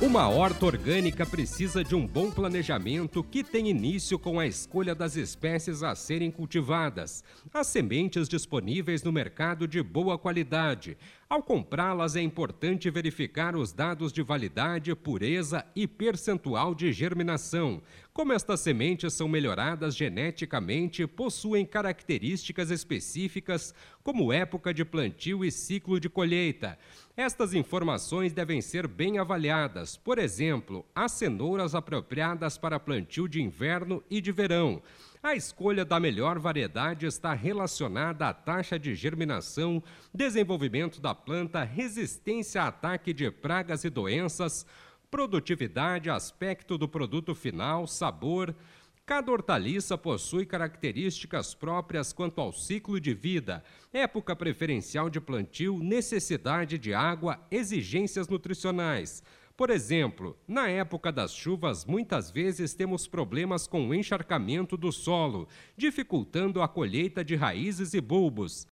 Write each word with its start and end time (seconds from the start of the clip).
Uma 0.00 0.28
horta 0.28 0.64
orgânica 0.64 1.26
precisa 1.26 1.82
de 1.82 1.92
um 1.92 2.06
bom 2.06 2.30
planejamento 2.30 3.20
que 3.24 3.42
tem 3.42 3.68
início 3.68 4.16
com 4.16 4.38
a 4.38 4.46
escolha 4.46 4.94
das 4.94 5.16
espécies 5.16 5.82
a 5.82 5.92
serem 5.96 6.30
cultivadas, 6.30 7.24
as 7.52 7.66
sementes 7.66 8.28
disponíveis 8.28 9.02
no 9.02 9.10
mercado 9.10 9.66
de 9.66 9.82
boa 9.82 10.16
qualidade, 10.16 10.96
ao 11.30 11.42
comprá-las, 11.42 12.16
é 12.16 12.22
importante 12.22 12.88
verificar 12.88 13.54
os 13.54 13.70
dados 13.70 14.14
de 14.14 14.22
validade, 14.22 14.94
pureza 14.94 15.62
e 15.76 15.86
percentual 15.86 16.74
de 16.74 16.90
germinação. 16.90 17.82
Como 18.14 18.32
estas 18.32 18.60
sementes 18.60 19.12
são 19.12 19.28
melhoradas 19.28 19.94
geneticamente, 19.94 21.06
possuem 21.06 21.66
características 21.66 22.70
específicas, 22.70 23.74
como 24.02 24.32
época 24.32 24.72
de 24.72 24.86
plantio 24.86 25.44
e 25.44 25.50
ciclo 25.52 26.00
de 26.00 26.08
colheita. 26.08 26.78
Estas 27.14 27.52
informações 27.52 28.32
devem 28.32 28.62
ser 28.62 28.88
bem 28.88 29.18
avaliadas. 29.18 29.98
Por 29.98 30.18
exemplo, 30.18 30.82
as 30.94 31.12
cenouras 31.12 31.74
apropriadas 31.74 32.56
para 32.56 32.80
plantio 32.80 33.28
de 33.28 33.42
inverno 33.42 34.02
e 34.08 34.22
de 34.22 34.32
verão. 34.32 34.82
A 35.28 35.34
escolha 35.34 35.84
da 35.84 36.00
melhor 36.00 36.38
variedade 36.38 37.04
está 37.04 37.34
relacionada 37.34 38.26
à 38.26 38.32
taxa 38.32 38.78
de 38.78 38.94
germinação, 38.94 39.82
desenvolvimento 40.14 41.02
da 41.02 41.14
planta, 41.14 41.62
resistência 41.64 42.62
a 42.62 42.68
ataque 42.68 43.12
de 43.12 43.30
pragas 43.30 43.84
e 43.84 43.90
doenças, 43.90 44.64
produtividade, 45.10 46.08
aspecto 46.08 46.78
do 46.78 46.88
produto 46.88 47.34
final, 47.34 47.86
sabor. 47.86 48.54
Cada 49.04 49.30
hortaliça 49.30 49.98
possui 49.98 50.46
características 50.46 51.52
próprias 51.52 52.10
quanto 52.10 52.40
ao 52.40 52.50
ciclo 52.50 52.98
de 52.98 53.12
vida, 53.12 53.62
época 53.92 54.34
preferencial 54.34 55.10
de 55.10 55.20
plantio, 55.20 55.78
necessidade 55.78 56.78
de 56.78 56.94
água, 56.94 57.38
exigências 57.50 58.28
nutricionais. 58.28 59.22
Por 59.58 59.70
exemplo, 59.70 60.38
na 60.46 60.68
época 60.68 61.10
das 61.10 61.34
chuvas, 61.34 61.84
muitas 61.84 62.30
vezes 62.30 62.74
temos 62.74 63.08
problemas 63.08 63.66
com 63.66 63.88
o 63.88 63.92
encharcamento 63.92 64.76
do 64.76 64.92
solo, 64.92 65.48
dificultando 65.76 66.62
a 66.62 66.68
colheita 66.68 67.24
de 67.24 67.34
raízes 67.34 67.92
e 67.92 68.00
bulbos. 68.00 68.68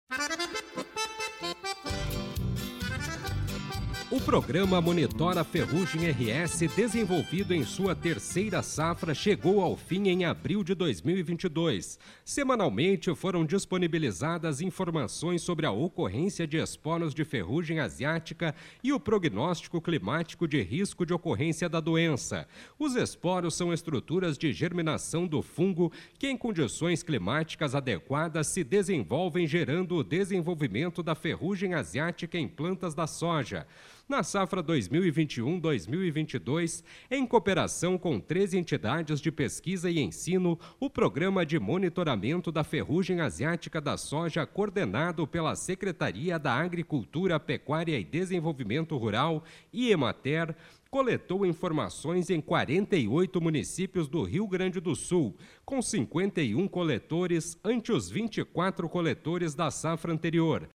O 4.15 4.21
programa 4.21 4.79
Monitora 4.79 5.43
Ferrugem 5.43 6.09
RS, 6.09 6.73
desenvolvido 6.73 7.53
em 7.53 7.65
sua 7.65 7.93
terceira 7.93 8.63
safra, 8.63 9.13
chegou 9.13 9.59
ao 9.59 9.75
fim 9.75 10.07
em 10.07 10.23
abril 10.23 10.63
de 10.63 10.73
2022. 10.73 11.99
Semanalmente 12.23 13.13
foram 13.13 13.45
disponibilizadas 13.45 14.61
informações 14.61 15.41
sobre 15.41 15.65
a 15.65 15.71
ocorrência 15.71 16.47
de 16.47 16.55
esporos 16.55 17.13
de 17.13 17.25
ferrugem 17.25 17.81
asiática 17.81 18.55
e 18.81 18.93
o 18.93 19.01
prognóstico 19.01 19.81
climático 19.81 20.47
de 20.47 20.61
risco 20.61 21.05
de 21.05 21.13
ocorrência 21.13 21.67
da 21.67 21.81
doença. 21.81 22.47
Os 22.79 22.95
esporos 22.95 23.53
são 23.53 23.73
estruturas 23.73 24.37
de 24.37 24.53
germinação 24.53 25.27
do 25.27 25.41
fungo 25.41 25.91
que, 26.17 26.29
em 26.29 26.37
condições 26.37 27.03
climáticas 27.03 27.75
adequadas, 27.75 28.47
se 28.47 28.63
desenvolvem 28.63 29.45
gerando 29.45 29.97
o 29.97 30.03
desenvolvimento 30.05 31.03
da 31.03 31.15
ferrugem 31.15 31.73
asiática 31.73 32.37
em 32.37 32.47
plantas 32.47 32.95
da 32.95 33.05
soja 33.05 33.67
na 34.07 34.23
safra 34.23 34.63
2021-2022, 34.63 36.83
em 37.09 37.25
cooperação 37.25 37.97
com 37.97 38.19
três 38.19 38.53
entidades 38.53 39.19
de 39.19 39.31
pesquisa 39.31 39.89
e 39.89 39.99
ensino, 39.99 40.59
o 40.79 40.89
Programa 40.89 41.45
de 41.45 41.59
Monitoramento 41.59 42.51
da 42.51 42.63
Ferrugem 42.63 43.19
Asiática 43.19 43.81
da 43.81 43.97
Soja, 43.97 44.45
coordenado 44.45 45.25
pela 45.25 45.55
Secretaria 45.55 46.37
da 46.37 46.53
Agricultura, 46.53 47.39
Pecuária 47.39 47.99
e 47.99 48.03
Desenvolvimento 48.03 48.97
Rural, 48.97 49.43
IEMATER, 49.73 50.55
coletou 50.89 51.45
informações 51.45 52.29
em 52.29 52.39
48 52.39 53.41
municípios 53.41 54.07
do 54.07 54.23
Rio 54.23 54.47
Grande 54.47 54.79
do 54.79 54.95
Sul, 54.95 55.35
com 55.65 55.81
51 55.81 56.67
coletores 56.67 57.57
ante 57.63 57.91
os 57.91 58.09
24 58.09 58.87
coletores 58.87 59.53
da 59.53 59.69
safra 59.69 60.13
anterior. 60.13 60.69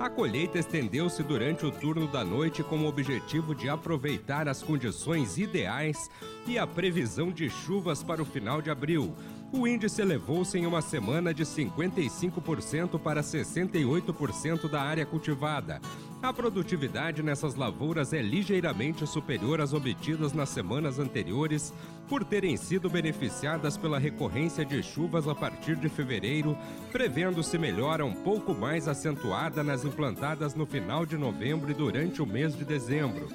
A 0.01 0.09
colheita 0.09 0.59
estendeu-se 0.59 1.23
durante 1.23 1.67
o 1.67 1.71
turno 1.71 2.09
da 2.09 2.25
noite 2.25 2.63
com 2.63 2.79
o 2.79 2.87
objetivo 2.87 3.55
de 3.55 3.69
aproveitar 3.69 4.49
as 4.49 4.63
condições 4.63 5.37
ideais 5.37 6.11
e 6.47 6.59
a 6.59 6.67
previsão 6.67 7.31
de 7.31 7.51
chuvas 7.51 8.03
para 8.03 8.23
o 8.23 8.25
final 8.25 8.63
de 8.63 8.71
abril. 8.71 9.15
O 9.53 9.69
índice 9.69 10.01
elevou-se 10.01 10.57
em 10.57 10.65
uma 10.65 10.81
semana 10.81 11.35
de 11.35 11.45
55% 11.45 12.99
para 12.99 13.21
68% 13.21 14.71
da 14.71 14.81
área 14.81 15.05
cultivada. 15.05 15.83
A 16.23 16.35
produtividade 16.35 17.23
nessas 17.23 17.55
lavouras 17.55 18.13
é 18.13 18.21
ligeiramente 18.21 19.07
superior 19.07 19.59
às 19.59 19.73
obtidas 19.73 20.35
nas 20.35 20.51
semanas 20.51 20.99
anteriores, 20.99 21.73
por 22.11 22.23
terem 22.25 22.59
sido 22.59 22.91
beneficiadas 22.91 23.79
pela 23.79 23.99
recorrência 23.99 24.63
de 24.63 24.83
chuvas 24.83 25.27
a 25.27 25.35
partir 25.35 25.77
de 25.77 25.89
fevereiro, 25.89 26.59
prevendo-se 26.93 27.57
melhora 27.57 28.05
um 28.05 28.13
pouco 28.13 28.55
mais 28.55 28.87
acentuada 28.87 29.65
nas 29.65 29.83
implantadas 29.83 30.55
no 30.55 30.67
final 30.67 31.07
de 31.07 31.17
novembro 31.17 31.71
e 31.71 31.75
durante 31.75 32.21
o 32.21 32.27
mês 32.27 32.55
de 32.55 32.67
dezembro. 32.67 33.27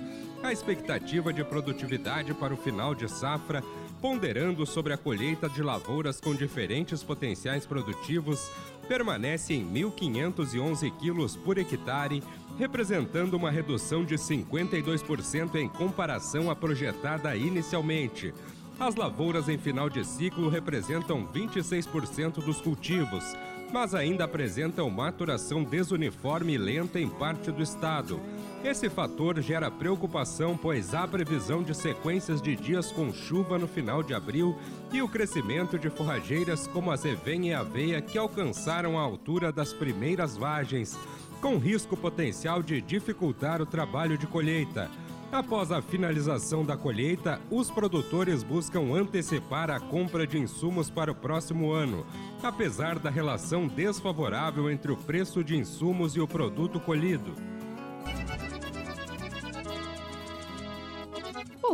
A 0.44 0.54
expectativa 0.54 1.34
de 1.34 1.44
produtividade 1.44 2.36
para 2.36 2.54
o 2.54 2.58
final 2.58 2.94
de 2.94 3.10
safra 3.10 3.64
ponderando 4.06 4.68
sobre 4.68 4.94
a 4.94 4.98
colheita 4.98 5.50
de 5.50 5.64
lavouras 5.64 6.20
com 6.22 6.36
diferentes 6.36 7.02
potenciais 7.02 7.66
produtivos, 7.66 8.52
permanece 8.88 9.56
em 9.56 9.66
1.511 9.66 10.96
quilos 11.00 11.36
por 11.36 11.58
hectare, 11.58 12.22
representando 12.58 13.34
uma 13.34 13.52
redução 13.52 14.04
de 14.04 14.16
52% 14.16 15.56
em 15.56 15.68
comparação 15.68 16.50
à 16.50 16.56
projetada 16.56 17.36
inicialmente. 17.36 18.34
As 18.80 18.96
lavouras 18.96 19.48
em 19.48 19.58
final 19.58 19.90
de 19.90 20.06
ciclo 20.06 20.50
representam 20.50 21.26
26% 21.28 22.44
dos 22.44 22.60
cultivos, 22.60 23.24
mas 23.72 23.96
ainda 23.96 24.26
apresentam 24.26 24.90
maturação 24.90 25.64
desuniforme 25.64 26.54
e 26.54 26.58
lenta 26.58 27.00
em 27.00 27.10
parte 27.10 27.52
do 27.52 27.64
estado. 27.64 28.20
Esse 28.64 28.90
fator 28.90 29.40
gera 29.42 29.70
preocupação, 29.70 30.58
pois 30.58 30.94
há 30.94 31.08
previsão 31.08 31.62
de 31.62 31.76
sequências 31.76 32.42
de 32.42 32.56
dias 32.56 32.92
com 32.92 33.14
chuva 33.14 33.60
no 33.60 33.68
final 33.68 34.02
de 34.02 34.14
abril 34.14 34.58
e 34.92 35.02
o 35.02 35.08
crescimento 35.08 35.78
de 35.78 35.90
forrageiras 35.90 36.68
como 36.68 36.92
a 36.92 36.96
zevenha 36.96 37.52
e 37.52 37.54
a 37.54 37.60
aveia 37.60 38.02
que 38.02 38.18
alcançaram 38.18 38.98
a 38.98 39.04
altura 39.04 39.52
das 39.52 39.72
primeiras 39.72 40.36
vagens, 40.36 40.98
com 41.46 41.60
risco 41.60 41.96
potencial 41.96 42.64
de 42.64 42.82
dificultar 42.82 43.62
o 43.62 43.68
trabalho 43.68 44.18
de 44.18 44.26
colheita. 44.26 44.90
Após 45.32 45.72
a 45.72 45.80
finalização 45.80 46.66
da 46.66 46.76
colheita, 46.76 47.40
os 47.52 47.70
produtores 47.70 48.42
buscam 48.42 48.92
antecipar 48.96 49.70
a 49.70 49.80
compra 49.80 50.26
de 50.26 50.40
insumos 50.40 50.90
para 50.90 51.12
o 51.12 51.14
próximo 51.14 51.72
ano, 51.72 52.04
apesar 52.42 52.98
da 52.98 53.12
relação 53.12 53.68
desfavorável 53.68 54.72
entre 54.72 54.92
o 54.92 54.98
preço 54.98 55.44
de 55.44 55.56
insumos 55.56 56.16
e 56.16 56.20
o 56.20 56.28
produto 56.28 56.80
colhido. 56.80 57.36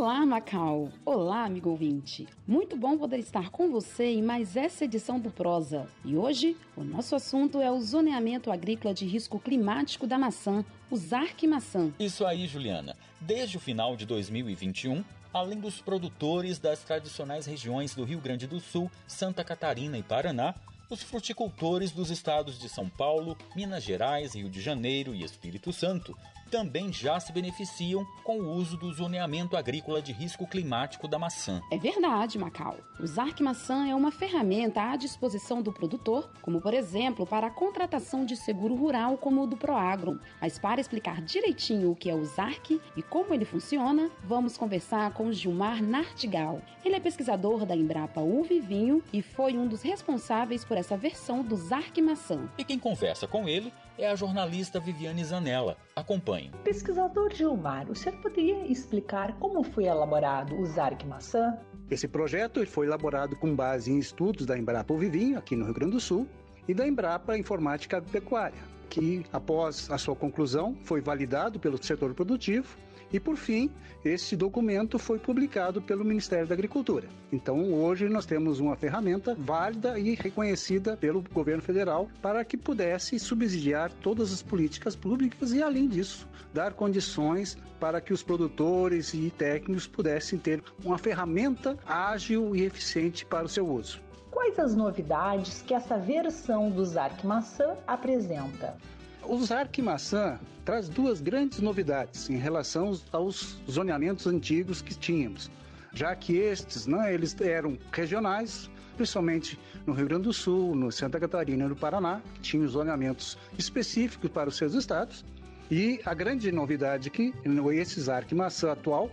Olá, 0.02 0.26
Macau! 0.26 0.90
Olá, 1.04 1.44
amigo 1.44 1.70
ouvinte! 1.70 2.26
Muito 2.44 2.76
bom 2.76 2.98
poder 2.98 3.18
estar 3.18 3.50
com 3.50 3.70
você 3.70 4.06
em 4.06 4.20
mais 4.20 4.56
essa 4.56 4.84
edição 4.84 5.20
do 5.20 5.30
Prosa. 5.30 5.86
E 6.04 6.16
hoje, 6.16 6.56
o 6.76 6.82
nosso 6.82 7.14
assunto 7.14 7.60
é 7.60 7.70
o 7.70 7.80
zoneamento 7.80 8.50
agrícola 8.50 8.92
de 8.92 9.06
risco 9.06 9.38
climático 9.38 10.04
da 10.04 10.18
maçã, 10.18 10.64
o 10.90 10.96
ZARC 10.96 11.46
Maçã. 11.46 11.92
Isso 12.00 12.26
aí, 12.26 12.48
Juliana. 12.48 12.96
Desde 13.20 13.58
o 13.58 13.60
final 13.60 13.94
de 13.96 14.04
2021, 14.04 15.04
além 15.32 15.60
dos 15.60 15.80
produtores 15.80 16.58
das 16.58 16.82
tradicionais 16.82 17.46
regiões 17.46 17.94
do 17.94 18.02
Rio 18.02 18.18
Grande 18.18 18.48
do 18.48 18.58
Sul, 18.58 18.90
Santa 19.06 19.44
Catarina 19.44 19.96
e 19.96 20.02
Paraná, 20.02 20.52
os 20.90 21.00
fruticultores 21.00 21.92
dos 21.92 22.10
estados 22.10 22.58
de 22.58 22.68
São 22.68 22.88
Paulo, 22.88 23.38
Minas 23.54 23.84
Gerais, 23.84 24.34
Rio 24.34 24.50
de 24.50 24.60
Janeiro 24.60 25.14
e 25.14 25.22
Espírito 25.22 25.72
Santo 25.72 26.12
também 26.52 26.92
já 26.92 27.18
se 27.18 27.32
beneficiam 27.32 28.06
com 28.22 28.38
o 28.38 28.52
uso 28.52 28.76
do 28.76 28.92
zoneamento 28.92 29.56
agrícola 29.56 30.02
de 30.02 30.12
risco 30.12 30.46
climático 30.46 31.08
da 31.08 31.18
maçã. 31.18 31.62
É 31.72 31.78
verdade, 31.78 32.38
Macau. 32.38 32.76
O 33.00 33.06
ZARC 33.06 33.40
Maçã 33.40 33.88
é 33.88 33.94
uma 33.94 34.12
ferramenta 34.12 34.82
à 34.82 34.96
disposição 34.96 35.62
do 35.62 35.72
produtor, 35.72 36.30
como 36.42 36.60
por 36.60 36.74
exemplo 36.74 37.26
para 37.26 37.46
a 37.46 37.50
contratação 37.50 38.26
de 38.26 38.36
seguro 38.36 38.74
rural 38.74 39.16
como 39.16 39.42
o 39.42 39.46
do 39.46 39.56
Proagro. 39.56 40.20
Mas 40.42 40.58
para 40.58 40.78
explicar 40.78 41.22
direitinho 41.22 41.90
o 41.90 41.96
que 41.96 42.10
é 42.10 42.14
o 42.14 42.22
ZARC 42.22 42.78
e 42.94 43.02
como 43.02 43.32
ele 43.32 43.46
funciona, 43.46 44.10
vamos 44.22 44.58
conversar 44.58 45.10
com 45.14 45.32
Gilmar 45.32 45.82
Nartigal. 45.82 46.60
Ele 46.84 46.96
é 46.96 47.00
pesquisador 47.00 47.64
da 47.64 47.74
Embrapa 47.74 48.20
Uva 48.20 48.52
e 48.52 48.60
Vinho 48.60 49.02
e 49.10 49.22
foi 49.22 49.56
um 49.56 49.66
dos 49.66 49.80
responsáveis 49.80 50.66
por 50.66 50.76
essa 50.76 50.98
versão 50.98 51.42
do 51.42 51.56
ZARC 51.56 51.96
Maçã. 52.02 52.46
E 52.58 52.64
quem 52.64 52.78
conversa 52.78 53.26
com 53.26 53.48
ele 53.48 53.72
é 53.98 54.08
a 54.08 54.14
jornalista 54.14 54.80
Viviane 54.80 55.24
Zanella. 55.24 55.76
Acompanhe. 55.96 56.50
Pesquisador 56.64 57.32
Gilmar, 57.32 57.90
o 57.90 57.94
senhor 57.94 58.18
poderia 58.20 58.66
explicar 58.66 59.34
como 59.38 59.62
foi 59.62 59.84
elaborado 59.84 60.58
o 60.58 60.66
ZARC 60.66 61.04
Maçã? 61.04 61.58
Esse 61.90 62.08
projeto 62.08 62.64
foi 62.66 62.86
elaborado 62.86 63.36
com 63.36 63.54
base 63.54 63.92
em 63.92 63.98
estudos 63.98 64.46
da 64.46 64.56
Embrapa 64.56 64.94
Vivinho, 64.94 65.38
aqui 65.38 65.54
no 65.54 65.64
Rio 65.64 65.74
Grande 65.74 65.92
do 65.92 66.00
Sul, 66.00 66.26
e 66.66 66.72
da 66.72 66.86
Embrapa 66.86 67.36
Informática 67.36 68.00
Pecuária, 68.00 68.62
que, 68.88 69.26
após 69.32 69.90
a 69.90 69.98
sua 69.98 70.16
conclusão, 70.16 70.76
foi 70.84 71.00
validado 71.00 71.58
pelo 71.58 71.82
setor 71.82 72.14
produtivo 72.14 72.76
e, 73.12 73.20
por 73.20 73.36
fim, 73.36 73.70
esse 74.04 74.34
documento 74.34 74.98
foi 74.98 75.18
publicado 75.18 75.80
pelo 75.80 76.04
Ministério 76.04 76.46
da 76.46 76.54
Agricultura. 76.54 77.08
Então, 77.30 77.72
hoje 77.72 78.08
nós 78.08 78.26
temos 78.26 78.58
uma 78.58 78.74
ferramenta 78.74 79.34
válida 79.34 79.98
e 79.98 80.14
reconhecida 80.14 80.96
pelo 80.96 81.22
governo 81.32 81.62
federal 81.62 82.08
para 82.20 82.44
que 82.44 82.56
pudesse 82.56 83.18
subsidiar 83.18 83.92
todas 84.02 84.32
as 84.32 84.42
políticas 84.42 84.96
públicas 84.96 85.52
e, 85.52 85.62
além 85.62 85.88
disso, 85.88 86.28
dar 86.52 86.72
condições 86.72 87.56
para 87.78 88.00
que 88.00 88.12
os 88.12 88.22
produtores 88.22 89.14
e 89.14 89.30
técnicos 89.30 89.86
pudessem 89.86 90.38
ter 90.38 90.62
uma 90.84 90.98
ferramenta 90.98 91.78
ágil 91.86 92.54
e 92.56 92.62
eficiente 92.62 93.24
para 93.24 93.44
o 93.44 93.48
seu 93.48 93.68
uso. 93.68 94.00
Quais 94.30 94.58
as 94.58 94.74
novidades 94.74 95.62
que 95.62 95.74
essa 95.74 95.98
versão 95.98 96.70
do 96.70 96.84
Zarc 96.84 97.24
Maçã 97.24 97.76
apresenta? 97.86 98.76
O 99.24 99.38
Zarc 99.44 99.78
Maçã 99.80 100.40
traz 100.64 100.88
duas 100.88 101.20
grandes 101.20 101.60
novidades 101.60 102.28
em 102.28 102.36
relação 102.36 102.98
aos 103.12 103.62
zoneamentos 103.70 104.26
antigos 104.26 104.82
que 104.82 104.94
tínhamos, 104.94 105.48
já 105.94 106.14
que 106.16 106.36
estes, 106.36 106.88
né, 106.88 107.14
eles 107.14 107.36
eram 107.40 107.78
regionais, 107.92 108.68
principalmente 108.96 109.58
no 109.86 109.92
Rio 109.92 110.08
Grande 110.08 110.24
do 110.24 110.32
Sul, 110.32 110.74
no 110.74 110.90
Santa 110.90 111.20
Catarina 111.20 111.64
e 111.64 111.68
no 111.68 111.76
Paraná, 111.76 112.20
que 112.34 112.40
tinham 112.40 112.66
zoneamentos 112.66 113.38
específicos 113.56 114.28
para 114.28 114.48
os 114.48 114.56
seus 114.56 114.74
estados. 114.74 115.24
E 115.70 116.00
a 116.04 116.12
grande 116.14 116.50
novidade 116.50 117.08
que 117.08 117.32
esse 117.74 118.00
Zarc 118.00 118.32
Maçã 118.34 118.72
atual, 118.72 119.10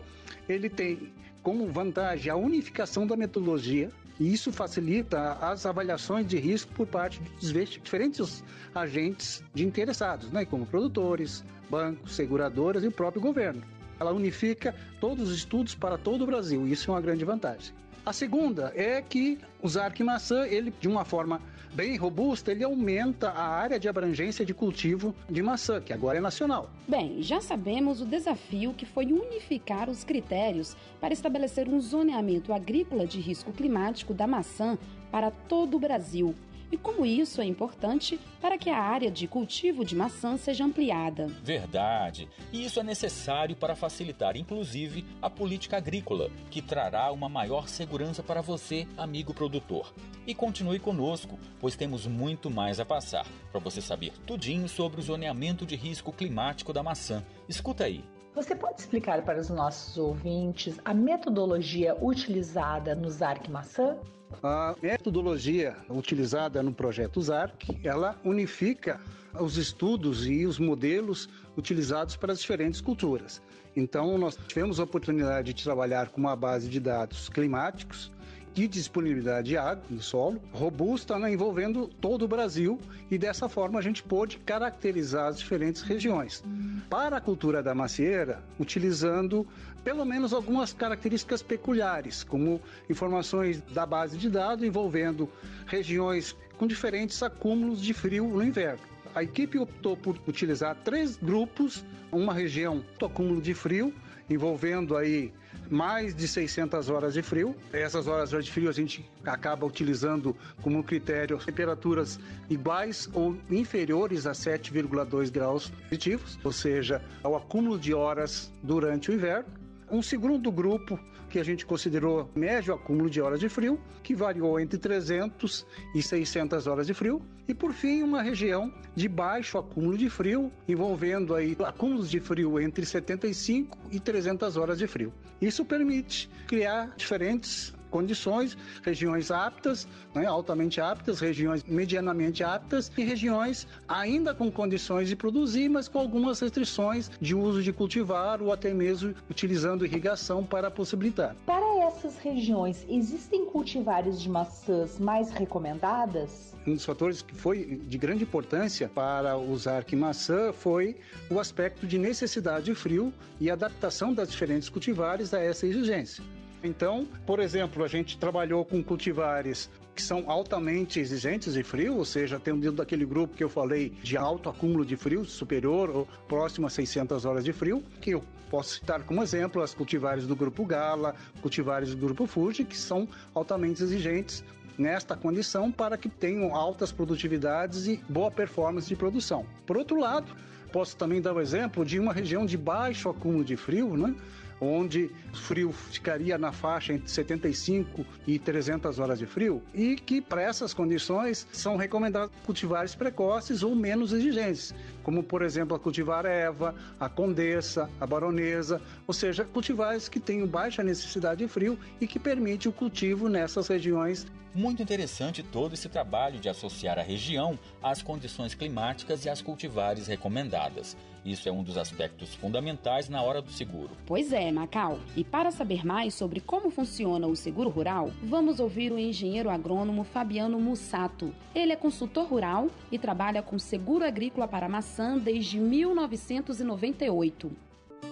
ele 0.48 0.70
tem 0.70 1.14
como 1.44 1.68
vantagem 1.68 2.32
a 2.32 2.36
unificação 2.36 3.06
da 3.06 3.16
metodologia 3.16 3.92
e 4.20 4.34
isso 4.34 4.52
facilita 4.52 5.34
as 5.34 5.66
avaliações 5.66 6.28
de 6.28 6.38
risco 6.38 6.72
por 6.74 6.86
parte 6.86 7.22
dos 7.40 7.54
diferentes 7.54 8.44
agentes 8.76 9.44
de 9.54 9.66
interessados, 9.66 10.30
né, 10.32 10.46
como 10.46 10.66
produtores, 10.66 11.44
bancos, 11.70 12.16
seguradoras 12.16 12.84
e 12.84 12.88
o 12.88 12.92
próprio 12.92 13.22
governo. 13.22 13.64
Ela 14.00 14.12
unifica 14.12 14.76
todos 15.00 15.30
os 15.30 15.38
estudos 15.38 15.76
para 15.76 15.98
todo 15.98 16.24
o 16.24 16.26
Brasil, 16.26 16.68
e 16.68 16.72
isso 16.72 16.92
é 16.92 16.94
uma 16.94 17.02
grande 17.02 17.24
vantagem. 17.24 17.74
A 18.10 18.14
segunda 18.14 18.74
é 18.76 19.04
que 19.04 19.38
o 19.62 19.70
Zarc 19.70 20.02
maçã, 20.02 20.44
ele 20.48 20.74
de 20.82 20.88
uma 20.88 21.06
forma 21.06 21.40
bem 21.76 21.96
robusta, 21.96 22.52
ele 22.52 22.64
aumenta 22.64 23.30
a 23.30 23.48
área 23.48 23.80
de 23.80 23.88
abrangência 23.88 24.44
de 24.44 24.52
cultivo 24.52 25.14
de 25.30 25.44
maçã, 25.44 25.80
que 25.80 25.94
agora 25.94 26.18
é 26.18 26.20
nacional. 26.20 26.72
Bem, 26.88 27.22
já 27.22 27.40
sabemos 27.40 28.02
o 28.02 28.06
desafio 28.08 28.74
que 28.74 28.84
foi 28.84 29.14
unificar 29.14 29.92
os 29.92 30.04
critérios 30.04 30.76
para 31.00 31.14
estabelecer 31.14 31.70
um 31.70 31.80
zoneamento 31.80 32.52
agrícola 32.52 33.06
de 33.06 33.20
risco 33.20 33.52
climático 33.52 34.12
da 34.12 34.26
maçã 34.26 34.76
para 35.12 35.30
todo 35.30 35.78
o 35.78 35.80
Brasil 35.80 36.34
e 36.72 36.78
como 36.78 37.06
isso 37.06 37.42
é 37.42 37.46
importante 37.46 38.20
para 38.42 38.58
que 38.58 38.70
a 38.70 38.78
área 38.78 39.12
de 39.12 39.28
cultivo 39.28 39.84
de 39.84 39.96
maçã 39.96 40.38
seja 40.38 40.64
ampliada. 40.64 41.28
Verdade. 41.44 42.28
E 42.52 42.64
isso 42.64 42.80
é 42.80 42.84
necessário 42.84 43.56
para 43.56 43.76
facilitar, 43.76 44.38
inclusive, 44.38 45.06
a 45.22 45.30
política 45.30 45.78
agrícola, 45.78 46.30
que 46.50 46.62
trará 46.62 47.12
uma 47.12 47.30
maior 47.30 47.68
segurança 47.68 48.22
para 48.22 48.42
você, 48.42 48.88
amigo 48.98 49.34
produtor. 49.34 49.94
E 50.28 50.36
continue 50.36 50.80
conosco, 50.80 51.40
pois 51.60 51.76
temos 51.76 52.06
muito 52.06 52.50
mais 52.50 52.80
a 52.80 52.86
passar, 52.86 53.26
para 53.52 53.60
você 53.60 53.82
saber 53.82 54.14
tudinho 54.26 54.70
sobre 54.70 55.00
o 55.00 55.04
zoneamento 55.04 55.66
de 55.66 55.76
risco 55.76 56.12
climático 56.12 56.72
da 56.72 56.84
maçã. 56.84 57.24
Escuta 57.48 57.86
aí. 57.86 58.04
Você 58.40 58.56
pode 58.56 58.80
explicar 58.80 59.22
para 59.24 59.38
os 59.38 59.50
nossos 59.50 59.98
ouvintes 59.98 60.80
a 60.86 60.94
metodologia 60.94 61.94
utilizada 62.02 62.96
no 62.96 63.10
ZARC 63.10 63.52
Maçã? 63.52 63.98
A 64.42 64.74
metodologia 64.82 65.76
utilizada 65.90 66.64
no 66.64 66.72
projeto 66.72 67.22
ZARC, 67.22 67.78
ela 67.84 68.18
unifica 68.24 68.98
os 69.38 69.58
estudos 69.58 70.26
e 70.26 70.46
os 70.46 70.58
modelos 70.58 71.28
utilizados 71.58 72.16
para 72.16 72.32
as 72.32 72.40
diferentes 72.40 72.80
culturas. 72.80 73.42
Então, 73.76 74.18
nós 74.18 74.38
tivemos 74.48 74.80
a 74.80 74.84
oportunidade 74.86 75.54
de 75.54 75.62
trabalhar 75.62 76.08
com 76.08 76.22
uma 76.22 76.34
base 76.34 76.70
de 76.70 76.80
dados 76.80 77.28
climáticos, 77.28 78.10
de 78.54 78.68
disponibilidade 78.68 79.50
de 79.50 79.58
água 79.58 79.84
no 79.90 80.02
solo, 80.02 80.42
robusta, 80.52 81.18
né, 81.18 81.32
envolvendo 81.32 81.88
todo 81.88 82.26
o 82.26 82.28
Brasil, 82.28 82.80
e 83.10 83.18
dessa 83.18 83.48
forma 83.48 83.80
a 83.80 83.82
gente 83.82 84.04
pôde 84.04 84.38
caracterizar 84.40 85.28
as 85.28 85.40
diferentes 85.40 85.82
regiões. 85.82 86.44
Para 86.90 87.18
a 87.18 87.22
cultura 87.22 87.62
da 87.62 87.76
macieira, 87.76 88.44
utilizando 88.60 89.48
pelo 89.84 90.04
menos 90.06 90.34
algumas 90.34 90.74
características 90.74 91.42
peculiares, 91.42 92.24
como 92.24 92.62
informações 92.90 93.62
da 93.74 93.86
base 93.86 94.18
de 94.18 94.30
dados 94.30 94.66
envolvendo 94.66 95.30
regiões 95.66 96.36
com 96.58 96.68
diferentes 96.68 97.24
acúmulos 97.24 97.82
de 97.82 97.94
frio 97.94 98.28
no 98.28 98.44
inverno. 98.44 98.84
A 99.16 99.24
equipe 99.24 99.58
optou 99.58 99.98
por 99.98 100.20
utilizar 100.28 100.76
três 100.84 101.18
grupos, 101.18 101.84
uma 102.12 102.34
região 102.34 102.84
do 103.00 103.06
acúmulo 103.06 103.42
de 103.42 103.54
frio, 103.54 103.94
envolvendo 104.30 104.96
aí 104.96 105.34
mais 105.70 106.16
de 106.16 106.28
600 106.28 106.90
horas 106.90 107.14
de 107.14 107.22
frio. 107.22 107.56
Essas 107.72 108.08
horas 108.08 108.30
de 108.30 108.52
frio 108.52 108.70
a 108.70 108.74
gente 108.74 109.10
acaba 109.26 109.66
utilizando 109.66 110.36
como 110.62 110.84
critério 110.84 111.38
temperaturas 111.38 112.20
iguais 112.50 113.10
ou 113.14 113.38
inferiores 113.50 114.26
a 114.26 114.32
7,2 114.32 115.32
graus 115.32 115.70
positivos, 115.90 116.40
ou 116.44 116.52
seja, 116.52 117.02
o 117.24 117.36
acúmulo 117.36 117.78
de 117.78 117.94
horas 117.94 118.52
durante 118.64 119.12
o 119.12 119.14
inverno. 119.14 119.48
Um 119.92 120.02
segundo 120.02 120.52
grupo 120.52 121.00
que 121.30 121.40
a 121.40 121.44
gente 121.44 121.66
considerou 121.66 122.30
médio 122.36 122.74
acúmulo 122.74 123.10
de 123.10 123.22
horas 123.22 123.40
de 123.40 123.48
frio, 123.48 123.80
que 124.04 124.16
variou 124.16 124.60
entre 124.60 124.78
300 124.80 125.66
e 125.96 126.02
600 126.02 126.68
horas 126.68 126.88
de 126.88 126.94
frio. 126.94 127.22
E 127.48 127.54
por 127.54 127.72
fim, 127.72 128.04
uma 128.04 128.22
região 128.22 128.74
de 128.96 129.08
baixo 129.08 129.58
acúmulo 129.58 129.98
de 129.98 130.10
frio, 130.10 130.52
envolvendo 130.68 131.36
aí 131.36 131.56
acúmulos 131.64 132.10
de 132.10 132.20
frio 132.20 132.60
entre 132.60 132.86
75 132.86 133.78
e 133.92 134.00
300 134.00 134.58
horas 134.58 134.78
de 134.78 134.88
frio. 134.88 135.14
Isso 135.42 135.64
permite 135.64 136.30
criar 136.48 136.94
diferentes 136.98 137.74
condições, 137.90 138.58
regiões 138.84 139.32
aptas, 139.32 139.88
né, 140.14 140.26
altamente 140.26 140.80
aptas, 140.80 141.20
regiões 141.20 141.64
medianamente 141.64 142.44
aptas 142.44 142.92
e 142.98 143.04
regiões 143.04 143.68
ainda 143.88 144.34
com 144.34 144.52
condições 144.52 145.08
de 145.10 145.16
produzir, 145.16 145.70
mas 145.70 145.88
com 145.88 146.00
algumas 146.00 146.40
restrições 146.40 147.10
de 147.20 147.36
uso 147.36 147.62
de 147.62 147.74
cultivar 147.74 148.42
ou 148.42 148.52
até 148.52 148.74
mesmo 148.74 149.14
utilizando 149.30 149.86
irrigação 149.86 150.44
para 150.44 150.70
possibilitar. 150.72 151.36
Para 151.46 151.86
essas 151.86 152.18
regiões, 152.18 152.86
existem 152.88 153.46
cultivares 153.46 154.22
de 154.22 154.30
maçãs 154.30 155.00
mais 155.00 155.32
recomendadas? 155.32 156.56
Um 156.68 156.74
dos 156.74 156.86
fatores 156.86 157.22
que 157.22 157.34
foi 157.34 157.82
de 157.88 157.98
grande 157.98 158.24
importância 158.24 158.88
para 158.88 159.38
usar 159.38 159.84
que 159.84 159.96
maçã 159.96 160.52
foi 160.54 160.98
o 161.30 161.40
aspecto 161.40 161.88
de 161.88 161.98
necessidade 161.98 162.66
de 162.66 162.76
frio 162.76 163.14
e 163.40 163.50
adaptação 163.50 164.14
das 164.14 164.30
diferentes 164.30 164.70
cultivares 164.70 165.34
a 165.34 165.40
essa 165.40 165.66
exigência. 165.66 166.24
Então, 166.64 167.08
por 167.26 167.40
exemplo, 167.40 167.84
a 167.84 167.88
gente 167.88 168.18
trabalhou 168.18 168.66
com 168.66 168.84
cultivares 168.84 169.70
que 169.96 170.02
são 170.02 170.30
altamente 170.30 171.00
exigentes 171.00 171.54
de 171.54 171.64
frio, 171.64 171.98
ou 171.98 172.06
seja, 172.06 172.40
tem 172.40 172.58
daquele 172.72 173.06
grupo 173.06 173.36
que 173.36 173.44
eu 173.44 173.50
falei 173.50 173.90
de 174.02 174.16
alto 174.16 174.50
acúmulo 174.50 174.86
de 174.86 174.96
frio, 174.96 175.26
superior 175.26 175.90
ou 175.90 176.08
próximo 176.28 176.68
a 176.68 176.70
600 176.70 177.26
horas 177.26 177.44
de 177.44 177.52
frio, 177.52 177.84
que 178.00 178.12
eu 178.12 178.24
posso 178.50 178.76
citar 178.76 179.04
como 179.04 179.22
exemplo 179.22 179.62
as 179.62 179.74
cultivares 179.74 180.26
do 180.26 180.36
grupo 180.36 180.66
Gala, 180.66 181.16
cultivares 181.42 181.94
do 181.94 181.98
grupo 181.98 182.26
Fuji, 182.26 182.64
que 182.64 182.78
são 182.78 183.10
altamente 183.34 183.84
exigentes 183.84 184.44
nesta 184.78 185.18
condição 185.18 185.70
para 185.70 185.98
que 185.98 186.08
tenham 186.08 186.56
altas 186.56 186.92
produtividades 186.94 187.86
e 187.86 188.02
boa 188.08 188.32
performance 188.32 188.88
de 188.88 188.96
produção. 188.96 189.46
Por 189.66 189.76
outro 189.76 190.00
lado, 190.00 190.34
posso 190.72 190.96
também 190.96 191.22
dar 191.22 191.34
o 191.34 191.42
exemplo 191.42 191.84
de 191.84 192.00
uma 192.00 192.14
região 192.14 192.46
de 192.46 192.58
baixo 192.58 193.10
acúmulo 193.10 193.44
de 193.44 193.58
frio, 193.58 193.98
né? 193.98 194.16
Onde 194.62 195.10
o 195.34 195.38
frio 195.38 195.72
ficaria 195.72 196.38
na 196.38 196.52
faixa 196.52 196.94
entre 196.94 197.10
75 197.10 198.06
e 198.28 198.38
300 198.38 199.00
horas 199.00 199.20
de 199.20 199.26
frio, 199.26 199.62
e 199.74 199.96
que 199.96 200.22
para 200.22 200.42
essas 200.42 200.74
condições 200.74 201.48
são 201.52 201.78
recomendados 201.78 202.36
cultivares 202.46 202.96
precoces 202.96 203.64
ou 203.64 203.76
menos 203.76 204.12
exigentes, 204.12 204.74
como 205.04 205.24
por 205.24 205.42
exemplo 205.42 205.76
a 205.76 205.80
cultivar 205.80 206.26
Eva, 206.26 206.76
a 207.00 207.08
Condessa, 207.08 207.90
a 208.00 208.06
Baronesa, 208.06 208.82
ou 209.08 209.14
seja, 209.14 209.46
cultivares 209.46 210.10
que 210.10 210.20
tenham 210.20 210.48
baixa 210.48 210.84
necessidade 210.84 211.44
de 211.44 211.48
frio 211.48 211.78
e 212.00 212.08
que 212.08 212.20
permite 212.20 212.68
o 212.68 212.72
cultivo 212.72 213.30
nessas 213.30 213.68
regiões 213.68 214.26
muito 214.54 214.82
interessante 214.82 215.44
todo 215.44 215.74
esse 215.74 215.88
trabalho 215.88 216.40
de 216.40 216.50
associar 216.50 216.98
a 216.98 217.04
região 217.04 217.58
às 217.84 218.02
condições 218.02 218.56
climáticas 218.56 219.24
e 219.24 219.30
às 219.30 219.42
cultivares 219.42 220.08
recomendadas. 220.08 220.98
Isso 221.26 221.48
é 221.50 221.52
um 221.52 221.64
dos 221.64 221.78
aspectos 221.78 222.34
fundamentais 222.36 223.10
na 223.10 223.22
hora 223.22 223.42
do 223.42 223.52
seguro. 223.52 223.92
Pois 224.06 224.32
é, 224.32 224.52
Macau. 224.52 225.00
E 225.16 225.24
para 225.24 225.52
saber 225.52 225.86
mais 225.86 226.14
sobre 226.14 226.40
como 226.40 226.70
funciona 226.70 227.28
o 227.28 227.36
seguro 227.36 227.70
rural, 227.70 228.12
vamos 228.24 228.60
ouvir 228.60 228.92
o 228.92 229.00
engenheiro 229.00 229.50
agrônomo 229.50 230.04
Fabiano 230.04 230.60
Mussato. 230.60 231.34
Ele 231.54 231.74
é 231.74 231.76
consultor 231.76 232.26
rural 232.28 232.70
e 232.92 232.98
trabalha 232.98 233.42
com 233.42 233.60
seguro 233.60 234.06
agrícola 234.06 234.48
para 234.48 234.70
maçã 234.70 235.18
desde 235.18 235.60
1998. 235.60 237.52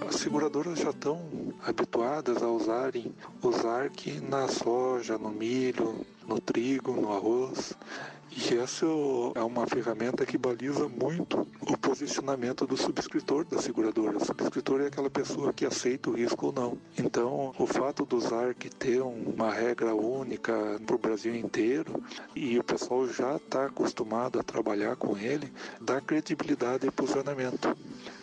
As 0.08 0.16
seguradoras 0.16 0.80
já 0.80 0.92
estão 0.92 1.20
habituadas 1.66 2.44
a 2.44 2.48
usarem 2.48 3.14
o 3.42 3.52
ZARC 3.52 4.22
na 4.22 4.48
soja, 4.48 5.18
no 5.18 5.30
milho, 5.30 6.06
no 6.28 6.40
trigo, 6.40 6.94
no 6.94 7.14
arroz. 7.14 7.74
E 8.32 8.58
essa 8.58 8.86
é 9.36 9.42
uma 9.42 9.66
ferramenta 9.66 10.26
que 10.26 10.38
baliza 10.38 10.88
muito 10.88 11.48
o 11.62 11.78
posicionamento 11.78 12.68
do 12.68 12.78
subscritor 12.78 13.46
da 13.46 13.62
seguradora. 13.62 14.18
O 14.18 14.26
subscritor 14.26 14.82
é 14.82 14.88
aquela 14.88 15.10
pessoa 15.10 15.54
que 15.54 15.66
aceita 15.66 16.10
o 16.10 16.14
risco 16.14 16.48
ou 16.48 16.54
não. 16.54 16.78
Então, 16.98 17.54
o 17.58 17.66
fato 17.66 18.06
do 18.06 18.20
ZARC 18.20 18.70
ter 18.78 19.02
uma 19.02 19.52
regra 19.52 19.96
única 19.96 20.54
para 20.86 20.96
o 20.96 21.00
Brasil 21.00 21.36
inteiro 21.36 22.04
e 22.36 22.60
o 22.60 22.64
pessoal 22.64 23.08
já 23.08 23.36
está 23.38 23.66
acostumado 23.66 24.40
a 24.40 24.44
trabalhar 24.44 24.96
com 24.96 25.18
ele, 25.18 25.52
dá 25.82 26.00
credibilidade 26.00 26.86
e 26.86 26.92
posicionamento. 26.92 27.76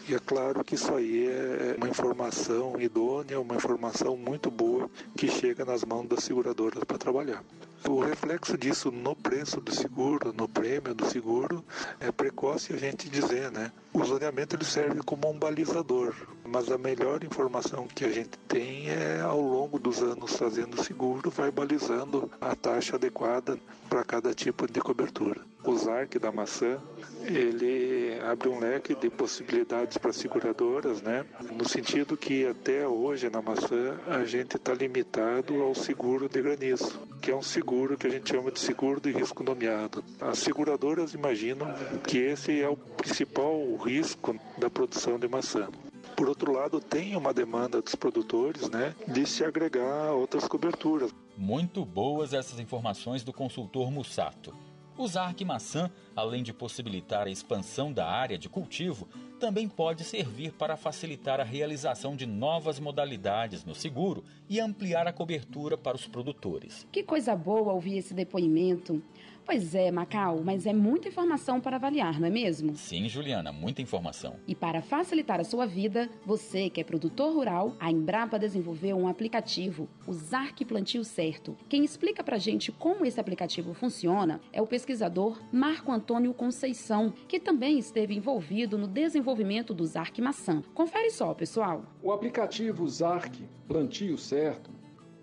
E 0.06 0.14
é 0.14 0.18
claro 0.18 0.62
que 0.62 0.74
isso 0.74 0.94
aí 0.94 1.26
é 1.26 1.76
uma 1.78 1.88
informação 1.88 2.78
idônea, 2.78 3.40
uma 3.40 3.54
informação 3.54 4.16
muito 4.16 4.50
boa 4.50 4.90
que 5.16 5.28
chega 5.28 5.64
nas 5.64 5.82
mãos 5.82 6.06
das 6.06 6.24
seguradoras 6.24 6.84
para 6.84 6.98
trabalhar. 6.98 7.42
O 7.88 8.00
reflexo 8.00 8.56
disso 8.56 8.90
no 8.90 9.14
preço 9.14 9.60
do 9.60 9.74
seguro, 9.74 10.32
no 10.32 10.48
prêmio 10.48 10.94
do 10.94 11.04
seguro, 11.04 11.62
é 12.00 12.10
precoce 12.10 12.72
a 12.72 12.76
gente 12.78 13.10
dizer, 13.10 13.50
né? 13.50 13.70
O 13.92 14.02
zoneamento 14.02 14.56
ele 14.56 14.64
serve 14.64 15.02
como 15.02 15.30
um 15.30 15.38
balizador, 15.38 16.14
mas 16.44 16.70
a 16.70 16.78
melhor 16.78 17.22
informação 17.22 17.86
que 17.86 18.04
a 18.04 18.10
gente 18.10 18.38
tem 18.48 18.88
é 18.88 19.20
ao 19.20 19.40
longo 19.40 19.78
dos 19.78 20.02
anos 20.02 20.34
fazendo 20.34 20.82
seguro, 20.82 21.30
vai 21.30 21.50
balizando 21.50 22.30
a 22.40 22.56
taxa 22.56 22.96
adequada 22.96 23.58
para 23.88 24.02
cada 24.02 24.34
tipo 24.34 24.66
de 24.70 24.80
cobertura. 24.80 25.40
O 25.62 25.76
ZARC 25.76 26.18
da 26.18 26.32
maçã, 26.32 26.78
ele 27.22 28.03
abre 28.20 28.48
um 28.48 28.58
leque 28.58 28.94
de 28.94 29.10
possibilidades 29.10 29.98
para 29.98 30.12
seguradoras, 30.12 31.02
né? 31.02 31.24
No 31.52 31.68
sentido 31.68 32.16
que 32.16 32.46
até 32.46 32.86
hoje 32.86 33.30
na 33.30 33.42
maçã 33.42 33.98
a 34.06 34.24
gente 34.24 34.56
está 34.56 34.74
limitado 34.74 35.62
ao 35.62 35.74
seguro 35.74 36.28
de 36.28 36.42
granizo, 36.42 37.00
que 37.20 37.30
é 37.30 37.36
um 37.36 37.42
seguro 37.42 37.96
que 37.96 38.06
a 38.06 38.10
gente 38.10 38.30
chama 38.30 38.50
de 38.50 38.60
seguro 38.60 39.00
de 39.00 39.12
risco 39.12 39.42
nomeado. 39.42 40.04
As 40.20 40.38
seguradoras 40.38 41.14
imaginam 41.14 41.66
que 42.06 42.18
esse 42.18 42.60
é 42.60 42.68
o 42.68 42.76
principal 42.76 43.76
risco 43.76 44.36
da 44.58 44.70
produção 44.70 45.18
de 45.18 45.28
maçã. 45.28 45.68
Por 46.16 46.28
outro 46.28 46.52
lado, 46.52 46.80
tem 46.80 47.16
uma 47.16 47.34
demanda 47.34 47.82
dos 47.82 47.94
produtores 47.94 48.70
né, 48.70 48.94
de 49.08 49.26
se 49.26 49.44
agregar 49.44 50.08
a 50.08 50.12
outras 50.12 50.46
coberturas. 50.46 51.10
Muito 51.36 51.84
boas 51.84 52.32
essas 52.32 52.60
informações 52.60 53.24
do 53.24 53.32
consultor 53.32 53.90
Mussato. 53.90 54.54
Usar 54.96 55.24
arquimaçã, 55.24 55.90
além 56.14 56.42
de 56.42 56.52
possibilitar 56.52 57.26
a 57.26 57.30
expansão 57.30 57.92
da 57.92 58.06
área 58.06 58.38
de 58.38 58.48
cultivo, 58.48 59.08
também 59.40 59.68
pode 59.68 60.04
servir 60.04 60.52
para 60.52 60.76
facilitar 60.76 61.40
a 61.40 61.44
realização 61.44 62.14
de 62.14 62.24
novas 62.26 62.78
modalidades 62.78 63.64
no 63.64 63.74
seguro 63.74 64.22
e 64.48 64.60
ampliar 64.60 65.08
a 65.08 65.12
cobertura 65.12 65.76
para 65.76 65.96
os 65.96 66.06
produtores. 66.06 66.86
Que 66.92 67.02
coisa 67.02 67.34
boa 67.34 67.72
ouvir 67.72 67.98
esse 67.98 68.14
depoimento. 68.14 69.02
Pois 69.44 69.74
é, 69.74 69.90
Macau, 69.90 70.42
mas 70.42 70.64
é 70.64 70.72
muita 70.72 71.08
informação 71.08 71.60
para 71.60 71.76
avaliar, 71.76 72.18
não 72.18 72.26
é 72.26 72.30
mesmo? 72.30 72.74
Sim, 72.76 73.08
Juliana, 73.08 73.52
muita 73.52 73.82
informação. 73.82 74.36
E 74.48 74.54
para 74.54 74.80
facilitar 74.80 75.38
a 75.38 75.44
sua 75.44 75.66
vida, 75.66 76.08
você 76.24 76.70
que 76.70 76.80
é 76.80 76.84
produtor 76.84 77.34
rural, 77.34 77.76
a 77.78 77.90
Embrapa 77.90 78.38
desenvolveu 78.38 78.96
um 78.96 79.06
aplicativo, 79.06 79.86
o 80.06 80.12
ZARC 80.14 80.64
Plantio 80.64 81.04
Certo. 81.04 81.56
Quem 81.68 81.84
explica 81.84 82.24
pra 82.24 82.38
gente 82.38 82.72
como 82.72 83.04
esse 83.04 83.20
aplicativo 83.20 83.74
funciona 83.74 84.40
é 84.50 84.62
o 84.62 84.66
pesquisador 84.66 85.38
Marco 85.52 85.92
Antônio 85.92 86.32
Conceição, 86.32 87.12
que 87.28 87.38
também 87.38 87.78
esteve 87.78 88.14
envolvido 88.14 88.78
no 88.78 88.88
desenvolvimento 88.88 89.74
do 89.74 89.84
ZARC 89.84 90.20
Maçã. 90.20 90.62
Confere 90.72 91.10
só, 91.10 91.34
pessoal. 91.34 91.84
O 92.02 92.10
aplicativo 92.12 92.88
ZARC 92.88 93.42
Plantio 93.68 94.16
Certo 94.16 94.73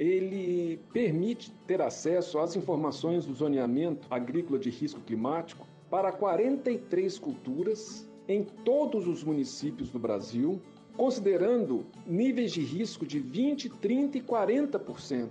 ele 0.01 0.79
permite 0.91 1.51
ter 1.67 1.79
acesso 1.79 2.39
às 2.39 2.55
informações 2.55 3.24
do 3.24 3.36
zoneamento 3.36 4.08
agrícola 4.10 4.58
de 4.58 4.72
risco 4.72 5.00
climático 5.01 5.67
para 5.91 6.12
43 6.12 7.20
culturas 7.20 8.10
em 8.27 8.43
todos 8.43 9.08
os 9.08 9.24
municípios 9.24 9.91
do 9.91 10.00
Brasil, 10.00 10.60
considerando 10.98 11.86
níveis 12.08 12.51
de 12.51 12.62
risco 12.62 13.05
de 13.05 13.20
20, 13.20 13.70
30 13.70 14.17
e 14.17 14.22
40%, 14.22 15.29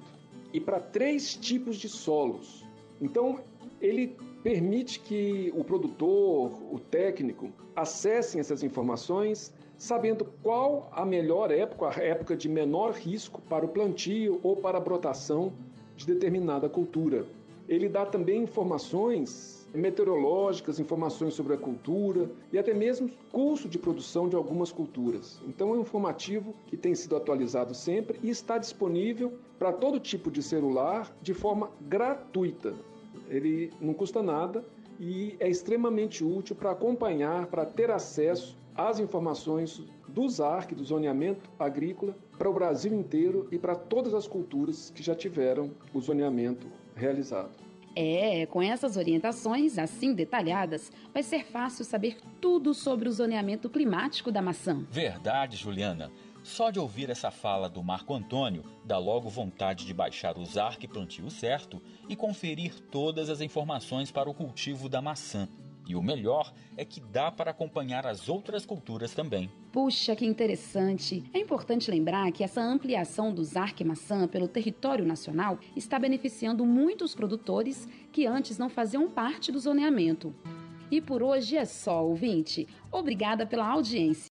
e 0.53 0.61
para 0.61 0.79
três 0.79 1.35
tipos 1.35 1.77
de 1.77 1.89
solos. 1.89 2.65
Então, 3.01 3.41
ele 3.81 4.17
permite 4.45 5.01
que 5.01 5.53
o 5.57 5.65
produtor, 5.65 6.53
o 6.73 6.79
técnico, 6.79 7.51
acessem 7.75 8.41
essas 8.41 8.63
informações 8.63 9.53
sabendo 9.81 10.27
qual 10.43 10.91
a 10.93 11.07
melhor 11.07 11.51
época, 11.51 11.89
a 11.89 12.03
época 12.03 12.37
de 12.37 12.51
menor 12.51 12.93
risco 12.93 13.41
para 13.49 13.65
o 13.65 13.69
plantio 13.69 14.39
ou 14.43 14.55
para 14.55 14.77
a 14.77 14.81
brotação 14.81 15.55
de 15.97 16.07
determinada 16.07 16.69
cultura. 16.69 17.25
Ele 17.67 17.89
dá 17.89 18.05
também 18.05 18.43
informações 18.43 19.67
meteorológicas, 19.73 20.79
informações 20.79 21.33
sobre 21.33 21.55
a 21.55 21.57
cultura 21.57 22.31
e 22.53 22.59
até 22.59 22.75
mesmo 22.75 23.09
curso 23.33 23.71
de 23.71 23.79
produção 23.79 24.29
de 24.29 24.37
algumas 24.37 24.71
culturas. 24.71 25.41
Então 25.49 25.71
é 25.71 25.79
um 25.79 25.81
informativo 25.81 26.55
que 26.67 26.77
tem 26.77 26.95
sido 26.95 27.17
atualizado 27.17 27.75
sempre 27.75 28.21
e 28.23 28.29
está 28.29 28.59
disponível 28.59 29.33
para 29.59 29.73
todo 29.73 29.99
tipo 29.99 30.31
de 30.31 30.43
celular 30.43 31.11
de 31.23 31.33
forma 31.33 31.71
gratuita. 31.81 32.75
Ele 33.31 33.73
não 33.81 33.95
custa 33.95 34.23
nada 34.23 34.63
e 34.99 35.37
é 35.41 35.49
extremamente 35.49 36.23
útil 36.23 36.55
para 36.55 36.73
acompanhar, 36.73 37.47
para 37.47 37.65
ter 37.65 37.91
acesso 37.91 38.60
as 38.89 38.99
informações 38.99 39.83
do 40.09 40.29
ZARC, 40.29 40.75
do 40.75 40.85
zoneamento 40.85 41.51
agrícola, 41.59 42.17
para 42.39 42.49
o 42.49 42.53
Brasil 42.53 42.93
inteiro 42.95 43.49
e 43.53 43.59
para 43.59 43.75
todas 43.75 44.15
as 44.15 44.27
culturas 44.27 44.91
que 44.91 45.03
já 45.03 45.15
tiveram 45.15 45.71
o 45.93 46.01
zoneamento 46.01 46.67
realizado. 46.95 47.51
É, 47.95 48.47
com 48.47 48.63
essas 48.63 48.97
orientações 48.97 49.77
assim 49.77 50.15
detalhadas, 50.15 50.93
vai 51.13 51.23
ser 51.23 51.45
fácil 51.45 51.85
saber 51.85 52.19
tudo 52.41 52.73
sobre 52.73 53.09
o 53.09 53.13
zoneamento 53.13 53.69
climático 53.69 54.31
da 54.31 54.41
maçã. 54.41 54.85
Verdade, 54.91 55.57
Juliana. 55.57 56.11
Só 56.43 56.71
de 56.71 56.79
ouvir 56.79 57.11
essa 57.11 57.31
fala 57.31 57.69
do 57.69 57.83
Marco 57.83 58.15
Antônio, 58.15 58.65
dá 58.85 58.97
logo 58.97 59.29
vontade 59.29 59.85
de 59.85 59.93
baixar 59.93 60.39
o 60.39 60.45
ZARC 60.45 60.89
Plantio 60.89 61.31
Certo 61.31 61.83
e 62.09 62.17
conferir 62.17 62.81
todas 62.91 63.29
as 63.29 63.41
informações 63.41 64.11
para 64.11 64.31
o 64.31 64.35
cultivo 64.35 64.89
da 64.89 65.03
maçã. 65.03 65.49
E 65.91 65.97
o 65.97 66.01
melhor 66.01 66.53
é 66.77 66.85
que 66.85 67.01
dá 67.01 67.33
para 67.33 67.51
acompanhar 67.51 68.07
as 68.07 68.29
outras 68.29 68.65
culturas 68.65 69.13
também. 69.13 69.51
Puxa, 69.73 70.15
que 70.15 70.25
interessante! 70.25 71.25
É 71.35 71.39
importante 71.41 71.91
lembrar 71.91 72.31
que 72.31 72.45
essa 72.45 72.63
ampliação 72.63 73.35
do 73.35 73.43
Zarque 73.43 73.83
Maçã 73.83 74.29
pelo 74.29 74.47
território 74.47 75.05
nacional 75.05 75.59
está 75.75 75.99
beneficiando 75.99 76.65
muitos 76.65 77.13
produtores 77.13 77.89
que 78.13 78.25
antes 78.25 78.57
não 78.57 78.69
faziam 78.69 79.11
parte 79.11 79.51
do 79.51 79.59
zoneamento. 79.59 80.33
E 80.93 81.01
por 81.01 81.25
hoje 81.25 81.57
é 81.57 81.65
só, 81.65 82.07
ouvinte. 82.07 82.69
Obrigada 82.93 83.45
pela 83.45 83.67
audiência. 83.67 84.30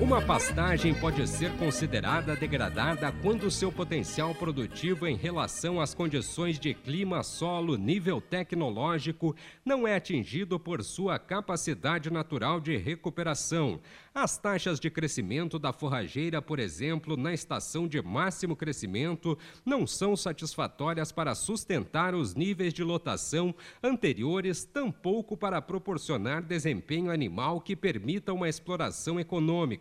Uma 0.00 0.20
pastagem 0.20 0.92
pode 0.94 1.26
ser 1.28 1.52
considerada 1.56 2.34
degradada 2.34 3.12
quando 3.22 3.50
seu 3.50 3.70
potencial 3.70 4.34
produtivo 4.34 5.06
em 5.06 5.14
relação 5.14 5.80
às 5.80 5.94
condições 5.94 6.58
de 6.58 6.74
clima, 6.74 7.22
solo, 7.22 7.76
nível 7.76 8.20
tecnológico 8.20 9.36
não 9.64 9.86
é 9.86 9.94
atingido 9.94 10.58
por 10.58 10.82
sua 10.82 11.18
capacidade 11.18 12.10
natural 12.10 12.60
de 12.60 12.76
recuperação. 12.76 13.78
As 14.14 14.38
taxas 14.38 14.78
de 14.78 14.90
crescimento 14.90 15.58
da 15.58 15.72
forrageira, 15.72 16.40
por 16.40 16.58
exemplo, 16.58 17.16
na 17.16 17.34
estação 17.34 17.86
de 17.88 18.00
máximo 18.00 18.54
crescimento, 18.54 19.36
não 19.64 19.86
são 19.86 20.16
satisfatórias 20.16 21.10
para 21.10 21.34
sustentar 21.34 22.14
os 22.14 22.34
níveis 22.34 22.72
de 22.72 22.84
lotação 22.84 23.54
anteriores, 23.82 24.64
tampouco 24.64 25.36
para 25.36 25.60
proporcionar 25.60 26.42
desempenho 26.42 27.10
animal 27.10 27.60
que 27.60 27.74
permita 27.74 28.32
uma 28.32 28.48
exploração 28.48 29.18
econômica 29.18 29.73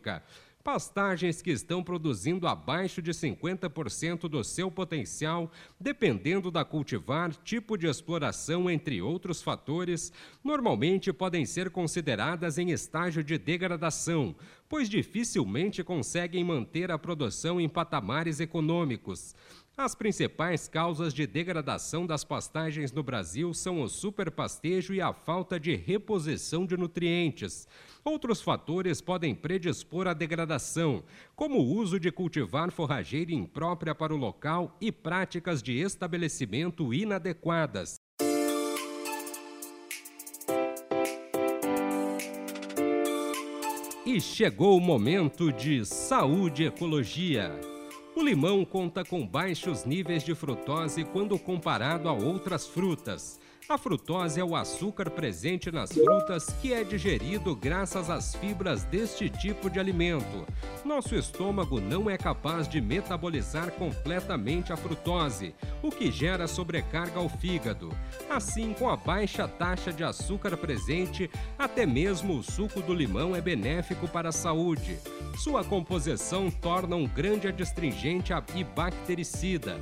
pastagens 0.64 1.42
que 1.42 1.52
estão 1.52 1.84
produzindo 1.84 2.48
abaixo 2.48 3.02
de 3.02 3.12
50% 3.12 4.30
do 4.30 4.44
seu 4.44 4.72
potencial, 4.72 5.52
dependendo 5.78 6.50
da 6.50 6.64
cultivar, 6.64 7.36
tipo 7.44 7.78
de 7.78 7.86
exploração, 7.86 8.70
entre 8.70 9.02
outros 9.02 9.42
fatores, 9.42 10.14
normalmente 10.42 11.12
podem 11.12 11.46
ser 11.46 11.70
consideradas 11.70 12.58
em 12.58 12.72
estágio 12.72 13.22
de 13.24 13.38
degradação, 13.38 14.34
pois 14.70 14.90
dificilmente 14.90 15.84
conseguem 15.84 16.44
manter 16.44 16.90
a 16.90 16.98
produção 16.98 17.60
em 17.60 17.68
patamares 17.68 18.40
econômicos. 18.40 19.36
As 19.76 19.96
principais 19.96 20.68
causas 20.68 21.16
de 21.16 21.26
degradação 21.26 22.06
das 22.06 22.24
pastagens 22.24 22.92
no 22.92 23.02
Brasil 23.02 23.56
são 23.56 23.82
o 23.82 23.90
superpastejo 23.90 24.94
e 24.94 25.02
a 25.02 25.12
falta 25.12 25.60
de 25.60 25.76
reposição 25.76 26.64
de 26.64 26.78
nutrientes. 26.78 27.68
Outros 28.06 28.40
fatores 28.40 29.02
podem 29.02 29.34
predispor 29.34 30.08
à 30.08 30.14
degradação, 30.14 31.04
como 31.36 31.58
o 31.58 31.74
uso 31.74 32.00
de 32.00 32.12
cultivar 32.12 32.72
forrageira 32.72 33.34
imprópria 33.34 33.96
para 33.96 34.14
o 34.14 34.18
local 34.18 34.78
e 34.80 34.92
práticas 34.92 35.64
de 35.64 35.74
estabelecimento 35.80 36.94
inadequadas. 36.94 38.00
E 44.06 44.22
chegou 44.22 44.78
o 44.78 44.82
momento 44.82 45.52
de 45.52 45.84
saúde 45.84 46.62
e 46.62 46.68
ecologia. 46.68 47.73
O 48.16 48.22
limão 48.22 48.64
conta 48.64 49.04
com 49.04 49.26
baixos 49.26 49.86
níveis 49.86 50.24
de 50.24 50.36
frutose 50.36 51.04
quando 51.04 51.38
comparado 51.40 52.08
a 52.08 52.14
outras 52.14 52.68
frutas. 52.68 53.40
A 53.70 53.78
frutose 53.78 54.42
é 54.42 54.44
o 54.44 54.58
açúcar 54.58 55.10
presente 55.10 55.72
nas 55.72 55.94
frutas 55.94 56.48
que 56.62 56.74
é 56.74 56.84
digerido 56.84 57.56
graças 57.56 58.10
às 58.10 58.36
fibras 58.36 58.84
deste 58.84 59.30
tipo 59.30 59.70
de 59.70 59.80
alimento. 59.80 60.46
Nosso 60.84 61.16
estômago 61.16 61.80
não 61.80 62.10
é 62.10 62.18
capaz 62.18 62.68
de 62.68 62.82
metabolizar 62.82 63.72
completamente 63.72 64.74
a 64.74 64.78
frutose, 64.78 65.56
o 65.82 65.90
que 65.90 66.12
gera 66.12 66.46
sobrecarga 66.46 67.20
ao 67.20 67.30
fígado. 67.30 67.90
Assim, 68.30 68.74
com 68.74 68.90
a 68.90 68.98
baixa 68.98 69.48
taxa 69.48 69.94
de 69.94 70.04
açúcar 70.04 70.58
presente, 70.58 71.32
até 71.58 71.86
mesmo 71.86 72.38
o 72.38 72.44
suco 72.44 72.82
do 72.82 72.94
limão 72.94 73.34
é 73.34 73.40
benéfico 73.40 74.10
para 74.10 74.30
a 74.30 74.34
saúde. 74.34 75.00
Sua 75.38 75.64
composição 75.64 76.52
torna 76.52 76.98
um 76.98 77.08
grande 77.08 77.48
adstringente 77.48 78.34
e 78.56 78.64
bactericida. 78.64 79.80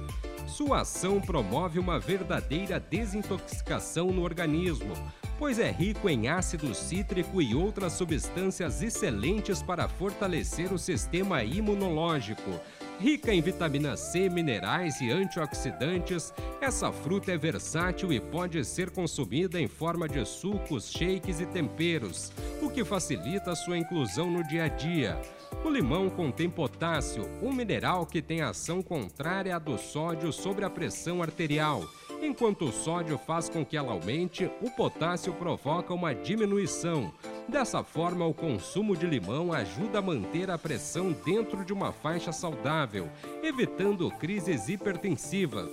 Sua 0.51 0.81
ação 0.81 1.21
promove 1.21 1.79
uma 1.79 1.97
verdadeira 1.97 2.77
desintoxicação 2.77 4.07
no 4.07 4.21
organismo, 4.21 4.93
pois 5.39 5.57
é 5.57 5.71
rico 5.71 6.09
em 6.09 6.27
ácido 6.27 6.75
cítrico 6.75 7.41
e 7.41 7.55
outras 7.55 7.93
substâncias 7.93 8.83
excelentes 8.83 9.63
para 9.63 9.87
fortalecer 9.87 10.73
o 10.73 10.77
sistema 10.77 11.41
imunológico. 11.41 12.59
Rica 12.99 13.33
em 13.33 13.41
vitamina 13.41 13.95
C, 13.95 14.29
minerais 14.29 14.99
e 14.99 15.09
antioxidantes, 15.09 16.33
essa 16.59 16.91
fruta 16.91 17.31
é 17.31 17.37
versátil 17.37 18.11
e 18.11 18.19
pode 18.19 18.63
ser 18.65 18.91
consumida 18.91 19.59
em 19.59 19.69
forma 19.69 20.07
de 20.07 20.23
sucos, 20.25 20.91
shakes 20.91 21.39
e 21.39 21.45
temperos, 21.45 22.29
o 22.61 22.69
que 22.69 22.83
facilita 22.83 23.55
sua 23.55 23.77
inclusão 23.77 24.29
no 24.29 24.45
dia 24.45 24.65
a 24.65 24.67
dia. 24.67 25.17
O 25.63 25.69
limão 25.69 26.09
contém 26.09 26.49
potássio, 26.49 27.23
um 27.41 27.53
mineral 27.53 28.03
que 28.05 28.19
tem 28.19 28.41
ação 28.41 28.81
contrária 28.81 29.55
à 29.55 29.59
do 29.59 29.77
sódio 29.77 30.33
sobre 30.33 30.65
a 30.65 30.69
pressão 30.69 31.21
arterial. 31.21 31.83
Enquanto 32.19 32.65
o 32.65 32.71
sódio 32.71 33.17
faz 33.17 33.47
com 33.47 33.63
que 33.63 33.77
ela 33.77 33.91
aumente, 33.91 34.49
o 34.59 34.71
potássio 34.71 35.33
provoca 35.33 35.93
uma 35.93 36.15
diminuição. 36.15 37.13
Dessa 37.47 37.83
forma, 37.83 38.25
o 38.25 38.33
consumo 38.33 38.95
de 38.95 39.05
limão 39.05 39.53
ajuda 39.53 39.99
a 39.99 40.01
manter 40.01 40.49
a 40.49 40.57
pressão 40.57 41.15
dentro 41.23 41.63
de 41.63 41.71
uma 41.71 41.91
faixa 41.91 42.31
saudável, 42.31 43.07
evitando 43.43 44.09
crises 44.11 44.67
hipertensivas. 44.67 45.69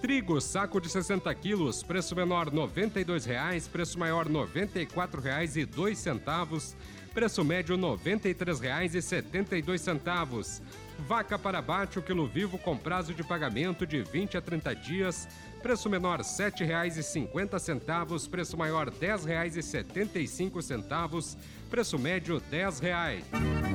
Trigo, 0.00 0.40
saco 0.40 0.80
de 0.80 0.88
60 0.88 1.34
quilos, 1.34 1.82
preço 1.82 2.16
menor 2.16 2.48
R$ 2.48 2.56
92,00, 2.56 3.68
preço 3.68 3.98
maior 3.98 4.26
R$ 4.26 4.32
94,02 4.32 6.74
preço 7.18 7.44
médio 7.44 7.74
R$ 7.74 7.82
93,72. 7.82 10.62
Vaca 11.00 11.36
para 11.36 11.58
abate, 11.58 11.98
o 11.98 12.02
quilo 12.02 12.28
vivo 12.28 12.56
com 12.58 12.76
prazo 12.76 13.12
de 13.12 13.24
pagamento 13.24 13.84
de 13.84 14.02
20 14.02 14.36
a 14.36 14.40
30 14.40 14.72
dias, 14.76 15.26
preço 15.68 15.90
menor 15.90 16.20
R$ 16.20 16.24
7,50, 16.24 18.30
preço 18.30 18.56
maior 18.56 18.88
R$ 18.88 18.94
10,75, 19.06 21.36
preço 21.68 21.98
médio 21.98 22.42
R$ 22.50 22.58
10,00. 22.58 23.68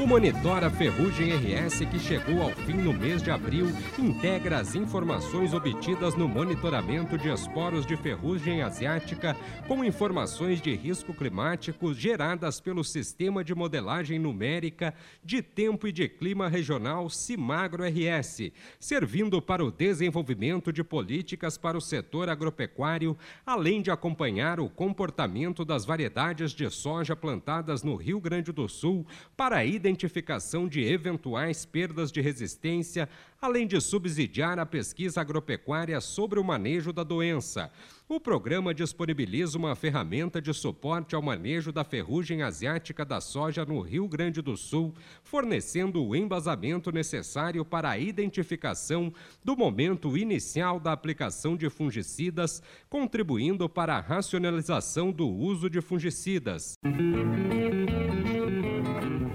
O 0.00 0.06
Monitora 0.06 0.70
Ferrugem 0.70 1.30
RS, 1.30 1.80
que 1.80 1.98
chegou 1.98 2.40
ao 2.40 2.52
fim 2.52 2.72
no 2.72 2.90
mês 2.90 3.22
de 3.22 3.30
abril, 3.30 3.66
integra 3.98 4.58
as 4.58 4.74
informações 4.74 5.52
obtidas 5.52 6.14
no 6.14 6.26
monitoramento 6.26 7.18
de 7.18 7.28
esporos 7.28 7.84
de 7.84 7.98
ferrugem 7.98 8.62
asiática 8.62 9.36
com 9.68 9.84
informações 9.84 10.58
de 10.58 10.74
risco 10.74 11.12
climático 11.12 11.92
geradas 11.92 12.62
pelo 12.62 12.82
Sistema 12.82 13.44
de 13.44 13.54
Modelagem 13.54 14.18
Numérica 14.18 14.94
de 15.22 15.42
Tempo 15.42 15.86
e 15.86 15.92
de 15.92 16.08
Clima 16.08 16.48
Regional 16.48 17.10
Cimagro 17.10 17.84
RS, 17.84 18.52
servindo 18.78 19.42
para 19.42 19.62
o 19.62 19.70
desenvolvimento 19.70 20.72
de 20.72 20.82
políticas 20.82 21.58
para 21.58 21.76
o 21.76 21.80
setor 21.80 22.30
agropecuário, 22.30 23.18
além 23.44 23.82
de 23.82 23.90
acompanhar 23.90 24.60
o 24.60 24.70
comportamento 24.70 25.62
das 25.62 25.84
variedades 25.84 26.52
de 26.52 26.59
soja 26.68 27.14
plantadas 27.14 27.82
no 27.82 27.94
Rio 27.94 28.20
Grande 28.20 28.50
do 28.52 28.68
Sul 28.68 29.06
para 29.36 29.58
a 29.58 29.64
identificação 29.64 30.66
de 30.66 30.82
eventuais 30.82 31.64
perdas 31.64 32.10
de 32.10 32.20
resistência, 32.20 33.08
além 33.40 33.66
de 33.66 33.80
subsidiar 33.80 34.58
a 34.58 34.66
pesquisa 34.66 35.20
agropecuária 35.20 36.00
sobre 36.00 36.38
o 36.38 36.44
manejo 36.44 36.92
da 36.92 37.02
doença. 37.02 37.72
O 38.06 38.18
programa 38.18 38.74
disponibiliza 38.74 39.56
uma 39.56 39.76
ferramenta 39.76 40.42
de 40.42 40.52
suporte 40.52 41.14
ao 41.14 41.22
manejo 41.22 41.72
da 41.72 41.84
ferrugem 41.84 42.42
asiática 42.42 43.04
da 43.04 43.20
soja 43.20 43.64
no 43.64 43.80
Rio 43.80 44.08
Grande 44.08 44.42
do 44.42 44.56
Sul, 44.56 44.92
fornecendo 45.22 46.04
o 46.04 46.14
embasamento 46.14 46.90
necessário 46.90 47.64
para 47.64 47.90
a 47.90 47.98
identificação 47.98 49.12
do 49.44 49.56
momento 49.56 50.18
inicial 50.18 50.80
da 50.80 50.92
aplicação 50.92 51.56
de 51.56 51.70
fungicidas, 51.70 52.60
contribuindo 52.88 53.68
para 53.68 53.94
a 53.96 54.00
racionalização 54.00 55.12
do 55.12 55.28
uso 55.28 55.70
de 55.70 55.80
fungicidas. 55.80 56.74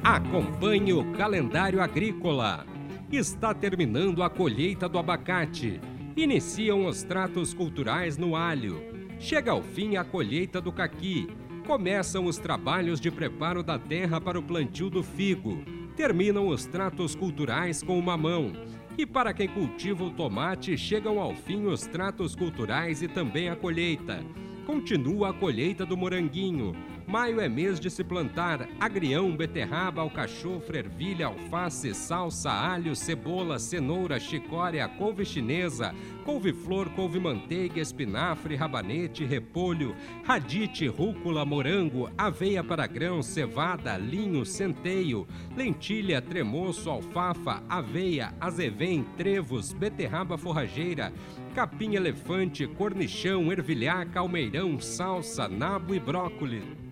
Acompanhe 0.04 0.94
o 0.94 1.14
calendário 1.14 1.82
agrícola. 1.82 2.75
Está 3.16 3.54
terminando 3.54 4.22
a 4.22 4.30
colheita 4.30 4.90
do 4.90 5.00
abacate 5.00 5.80
Iniciam 6.18 6.86
os 6.86 7.04
tratos 7.04 7.54
culturais 7.54 8.18
no 8.18 8.38
alho. 8.38 8.82
Chega 9.20 9.52
ao 9.52 9.62
fim 9.62 9.98
a 9.98 10.04
colheita 10.04 10.62
do 10.62 10.72
caqui. 10.72 11.28
Começam 11.68 12.26
os 12.26 12.38
trabalhos 12.38 13.02
de 13.02 13.12
preparo 13.12 13.62
da 13.62 13.78
terra 13.78 14.22
para 14.22 14.40
o 14.40 14.44
plantio 14.44 14.90
do 14.90 15.04
figo. 15.04 15.64
Terminam 15.98 16.48
os 16.48 16.66
tratos 16.66 17.16
culturais 17.16 17.84
com 17.84 18.00
o 18.00 18.02
mamão. 18.02 18.54
E 18.98 19.06
para 19.06 19.34
quem 19.34 19.50
cultiva 19.50 20.06
o 20.06 20.12
tomate, 20.12 20.78
chegam 20.78 21.20
ao 21.20 21.36
fim 21.36 21.66
os 21.66 21.82
tratos 21.82 22.34
culturais 22.34 23.02
e 23.02 23.10
também 23.10 23.50
a 23.50 23.56
colheita. 23.56 24.24
Continua 24.66 25.32
a 25.32 25.34
colheita 25.34 25.86
do 25.86 25.98
moranguinho. 25.98 26.74
Maio 27.08 27.40
é 27.40 27.48
mês 27.48 27.80
de 27.80 27.88
se 27.92 28.04
plantar 28.04 28.68
agrião, 28.80 29.36
beterraba, 29.38 30.02
alcachofra, 30.02 30.80
ervilha, 30.80 31.28
alface, 31.28 31.94
salsa, 31.94 32.50
alho, 32.50 32.96
cebola, 32.96 33.60
cenoura, 33.60 34.20
chicória, 34.20 34.88
couve 34.88 35.24
chinesa, 35.24 35.94
couve-flor, 36.26 36.90
couve-manteiga, 36.90 37.80
espinafre, 37.80 38.56
rabanete, 38.56 39.24
repolho, 39.24 39.96
radite, 40.24 40.88
rúcula, 40.88 41.46
morango, 41.46 42.10
aveia 42.18 42.64
para 42.64 42.88
grão, 42.88 43.22
cevada, 43.22 43.96
linho, 43.98 44.44
centeio, 44.44 45.28
lentilha, 45.56 46.20
tremoço, 46.24 46.90
alfafa, 46.90 47.62
aveia, 47.70 48.34
azevém, 48.42 49.06
trevos, 49.16 49.74
beterraba 49.74 50.40
forrageira, 50.40 51.14
capim 51.54 51.94
elefante, 51.94 52.66
cornichão, 52.66 53.52
ervilhar, 53.52 54.10
calmeirão, 54.10 54.80
salsa, 54.80 55.48
nabo 55.48 55.94
e 55.94 56.00
brócolis. 56.00 56.85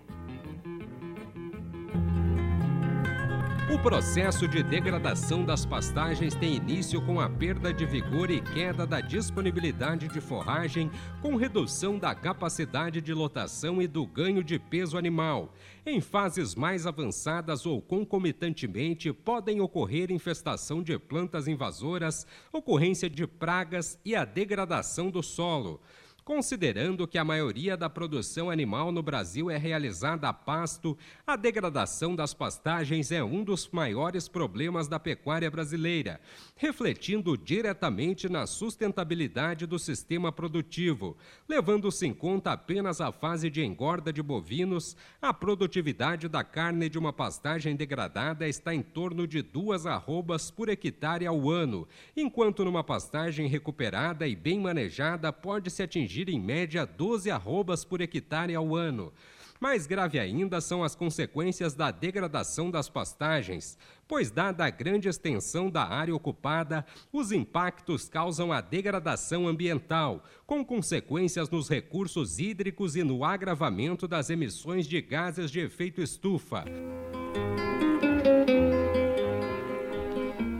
O 3.74 3.78
processo 3.84 4.46
de 4.46 4.62
degradação 4.62 5.44
das 5.44 5.66
pastagens 5.66 6.32
tem 6.32 6.54
início 6.54 7.04
com 7.04 7.18
a 7.18 7.28
perda 7.28 7.74
de 7.74 7.84
vigor 7.84 8.30
e 8.30 8.40
queda 8.40 8.86
da 8.86 9.00
disponibilidade 9.00 10.06
de 10.06 10.20
forragem, 10.20 10.88
com 11.20 11.34
redução 11.34 11.98
da 11.98 12.14
capacidade 12.14 13.00
de 13.00 13.12
lotação 13.12 13.82
e 13.82 13.88
do 13.88 14.06
ganho 14.06 14.44
de 14.44 14.60
peso 14.60 14.96
animal. 14.96 15.52
Em 15.84 16.00
fases 16.00 16.54
mais 16.54 16.86
avançadas 16.86 17.66
ou 17.66 17.82
concomitantemente, 17.82 19.12
podem 19.12 19.60
ocorrer 19.60 20.12
infestação 20.12 20.80
de 20.80 20.96
plantas 20.96 21.48
invasoras, 21.48 22.24
ocorrência 22.52 23.10
de 23.10 23.26
pragas 23.26 23.98
e 24.04 24.14
a 24.14 24.24
degradação 24.24 25.10
do 25.10 25.20
solo. 25.20 25.80
Considerando 26.24 27.06
que 27.06 27.18
a 27.18 27.24
maioria 27.24 27.76
da 27.76 27.90
produção 27.90 28.48
animal 28.48 28.90
no 28.90 29.02
Brasil 29.02 29.50
é 29.50 29.58
realizada 29.58 30.26
a 30.26 30.32
pasto, 30.32 30.96
a 31.26 31.36
degradação 31.36 32.16
das 32.16 32.32
pastagens 32.32 33.12
é 33.12 33.22
um 33.22 33.44
dos 33.44 33.68
maiores 33.68 34.26
problemas 34.26 34.88
da 34.88 34.98
pecuária 34.98 35.50
brasileira, 35.50 36.18
refletindo 36.56 37.36
diretamente 37.36 38.26
na 38.26 38.46
sustentabilidade 38.46 39.66
do 39.66 39.78
sistema 39.78 40.32
produtivo, 40.32 41.14
levando-se 41.46 42.06
em 42.06 42.14
conta 42.14 42.52
apenas 42.52 43.02
a 43.02 43.12
fase 43.12 43.50
de 43.50 43.62
engorda 43.62 44.10
de 44.10 44.22
bovinos, 44.22 44.96
a 45.20 45.34
produtividade 45.34 46.26
da 46.26 46.42
carne 46.42 46.88
de 46.88 46.98
uma 46.98 47.12
pastagem 47.12 47.76
degradada 47.76 48.48
está 48.48 48.74
em 48.74 48.80
torno 48.80 49.26
de 49.26 49.42
duas 49.42 49.84
arrobas 49.84 50.50
por 50.50 50.70
hectare 50.70 51.26
ao 51.26 51.50
ano, 51.50 51.86
enquanto 52.16 52.64
numa 52.64 52.82
pastagem 52.82 53.46
recuperada 53.46 54.26
e 54.26 54.34
bem 54.34 54.58
manejada 54.58 55.30
pode-se 55.30 55.82
atingir 55.82 56.13
atingir 56.14 56.28
em 56.28 56.40
média 56.40 56.86
12 56.86 57.30
arrobas 57.30 57.84
por 57.84 58.00
hectare 58.00 58.54
ao 58.54 58.76
ano. 58.76 59.12
Mais 59.60 59.86
grave 59.86 60.18
ainda 60.18 60.60
são 60.60 60.84
as 60.84 60.94
consequências 60.94 61.74
da 61.74 61.90
degradação 61.90 62.70
das 62.70 62.88
pastagens, 62.88 63.78
pois, 64.06 64.30
dada 64.30 64.64
a 64.64 64.70
grande 64.70 65.08
extensão 65.08 65.70
da 65.70 65.84
área 65.84 66.14
ocupada, 66.14 66.84
os 67.12 67.32
impactos 67.32 68.08
causam 68.08 68.52
a 68.52 68.60
degradação 68.60 69.48
ambiental, 69.48 70.22
com 70.46 70.64
consequências 70.64 71.48
nos 71.48 71.68
recursos 71.68 72.38
hídricos 72.38 72.94
e 72.94 73.02
no 73.02 73.24
agravamento 73.24 74.06
das 74.06 74.28
emissões 74.28 74.86
de 74.86 75.00
gases 75.00 75.50
de 75.50 75.60
efeito 75.60 76.02
estufa. 76.02 76.64